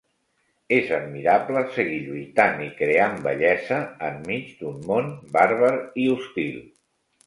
És 0.77 0.87
admirable 0.99 1.63
seguir 1.75 1.99
lluitant 2.07 2.65
i 2.69 2.71
creant 2.81 3.21
bellesa 3.29 3.81
enmig 4.11 4.53
d'un 4.59 4.85
món 4.93 5.17
bàrbar 5.39 5.75
i 6.09 6.13
hostil. 6.19 6.63